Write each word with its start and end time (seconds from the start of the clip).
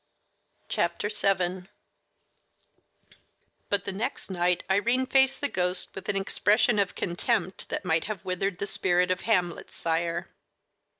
VII 0.73 1.69
But 3.69 3.83
the 3.85 3.91
next 3.91 4.31
night 4.31 4.63
Irene 4.67 5.05
faced 5.05 5.41
the 5.41 5.47
ghost 5.47 5.93
with 5.93 6.09
an 6.09 6.15
expression 6.15 6.79
of 6.79 6.95
contempt 6.95 7.69
that 7.69 7.85
might 7.85 8.05
have 8.05 8.25
withered 8.25 8.57
the 8.57 8.65
spirit 8.65 9.11
of 9.11 9.21
Hamlet's 9.21 9.75
sire. 9.75 10.29